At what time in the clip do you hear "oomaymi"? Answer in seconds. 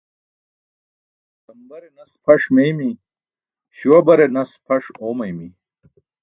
5.03-5.47